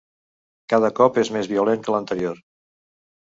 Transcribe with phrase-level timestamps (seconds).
[0.73, 2.41] Cada cop és més violent que l'anterior.